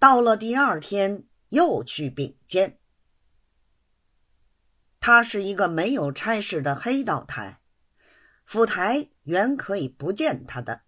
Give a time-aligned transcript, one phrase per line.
[0.00, 2.80] 到了第二天，又去禀见。
[4.98, 7.60] 他是一个没有差事的黑道台，
[8.46, 10.84] 府台原可以不见他的，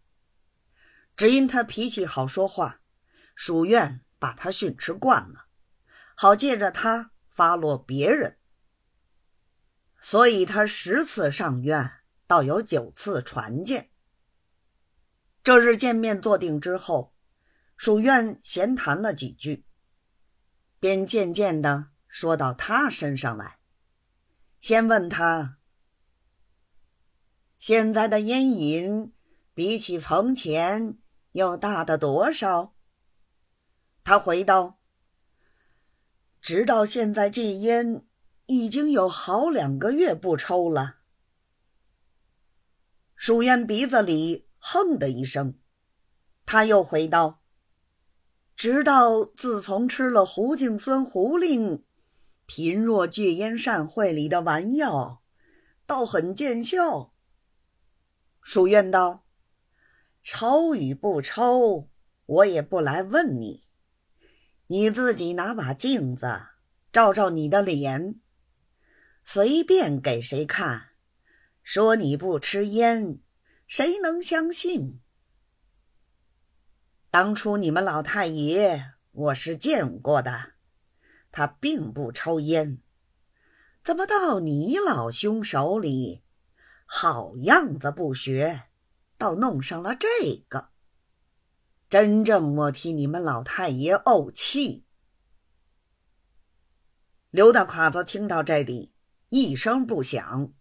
[1.15, 2.81] 只因他脾气好说话，
[3.35, 5.45] 属院把他训斥惯了，
[6.15, 8.39] 好借着他发落别人，
[10.01, 13.91] 所以他十次上院，倒有九次传见。
[15.45, 17.13] 这日见面坐定之后。
[17.83, 19.65] 属院闲谈了几句，
[20.79, 23.59] 便渐渐的说到他身上来。
[24.61, 25.59] 先问他：
[27.59, 29.13] 现在的烟瘾
[29.53, 30.97] 比起从前
[31.33, 32.77] 又大的多少？
[34.05, 34.79] 他回道：
[36.41, 38.07] 直到现在戒烟
[38.47, 40.99] 已经有好两个月不抽了。
[43.17, 45.59] 属院鼻子里哼的一声，
[46.47, 47.42] 他又回道。
[48.63, 51.83] 直到自从吃了胡敬孙胡令
[52.47, 55.21] 贫弱戒烟善会里的丸药，
[55.85, 57.13] 倒很见效。
[58.41, 59.27] 书院道
[60.23, 61.89] ：“抽与不抽，
[62.25, 63.65] 我也不来问你。
[64.69, 66.43] 你自己拿把镜子
[66.93, 68.21] 照照你的脸，
[69.25, 70.91] 随便给谁看，
[71.65, 73.19] 说你不吃烟，
[73.67, 75.01] 谁能相信？”
[77.13, 80.53] 当初你们老太爷，我是见过的，
[81.31, 82.79] 他并不抽烟，
[83.85, 86.23] 怎么到你老兄手里，
[86.87, 88.63] 好样子不学，
[89.19, 90.09] 倒弄上了这
[90.49, 90.71] 个，
[91.91, 94.87] 真正莫替你们老太爷怄气。
[97.29, 98.95] 刘大侉子听到这里，
[99.29, 100.55] 一声不响，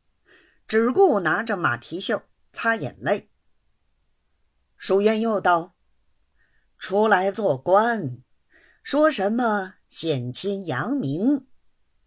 [0.68, 3.32] 只顾拿着马蹄袖擦眼泪。
[4.76, 5.78] 淑烟又道。
[6.82, 8.24] 出来做官，
[8.82, 11.46] 说什么显亲扬名，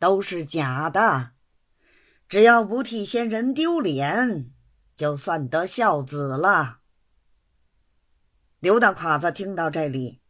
[0.00, 1.30] 都是假的。
[2.28, 4.50] 只要不替先人丢脸，
[4.96, 6.80] 就算得孝子了。
[8.58, 10.20] 刘大侉子听到这里，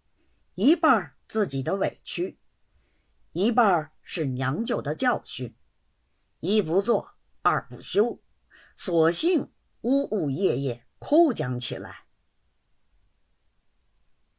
[0.56, 2.38] 一半自己的委屈，
[3.32, 5.56] 一半是娘舅的教训，
[6.40, 8.20] 一不做二不休，
[8.76, 12.03] 索性呜呜咽咽哭讲起来。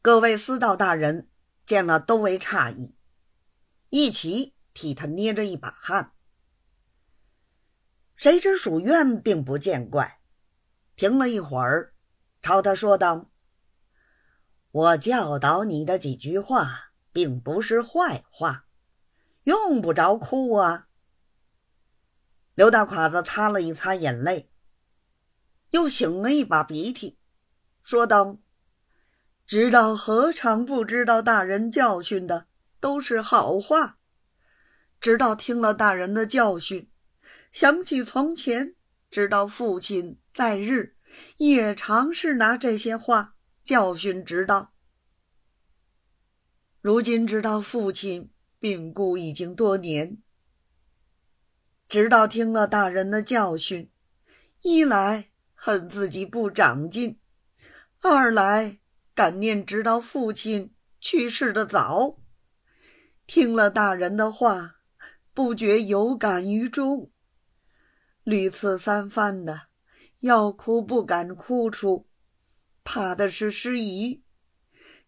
[0.06, 1.28] 各位司道大人
[1.66, 2.94] 见了都为诧异，
[3.90, 6.12] 一起替他捏着一把汗。
[8.16, 10.20] 谁知属院并不见怪，
[10.96, 11.96] 停了一会儿，
[12.44, 13.32] 朝他说道
[14.70, 18.68] ：“我教导你的几句话，并不是坏话，
[19.46, 20.88] 用不着哭啊。”
[22.54, 24.52] 刘大侉子擦了一擦眼泪，
[25.72, 27.18] 又擤了一把鼻涕，
[27.82, 28.38] 说道。
[29.46, 32.48] 知道何尝不知道大人教训的
[32.80, 34.00] 都是好话？
[35.00, 36.90] 直到听了大人的教训，
[37.52, 38.74] 想起从前，
[39.12, 40.96] 直到父亲在日
[41.38, 44.74] 也常是拿这些话教训直道。
[46.82, 50.18] 如今直到父亲病故已经多年，
[51.88, 53.92] 直到听了大人的教训，
[54.62, 57.20] 一来恨自己不长进，
[58.00, 58.80] 二来。
[59.16, 62.18] 感念直到父亲去世的早，
[63.26, 64.76] 听了大人的话，
[65.34, 67.10] 不觉有感于衷。
[68.24, 69.68] 屡次三番的
[70.20, 72.10] 要哭不敢哭出，
[72.84, 74.22] 怕的是失仪。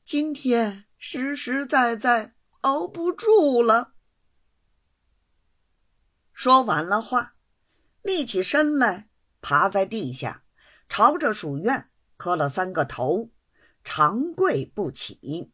[0.06, 3.94] 今天实实在在熬不住了。
[6.32, 7.36] 说完了话，
[8.02, 9.10] 立起身来，
[9.42, 10.46] 爬在地下，
[10.88, 13.32] 朝着属院磕了三个头。
[13.90, 15.50] 长跪不起。